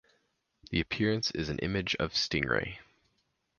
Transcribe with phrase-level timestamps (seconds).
[0.71, 2.79] The appearance is an image of Stingray.